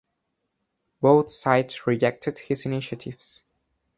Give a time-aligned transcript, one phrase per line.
[0.99, 3.43] Both sides rejected his initiatives.